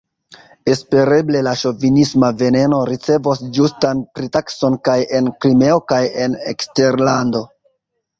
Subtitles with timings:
[0.75, 7.43] Espereble la ŝovinisma veneno ricevos ĝustan pritakson kaj en Krimeo kaj en eksterlando.